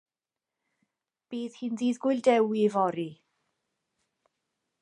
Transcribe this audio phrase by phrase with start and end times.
[1.35, 3.09] Bydd hi'n Ddydd Gŵyl Dewi fory.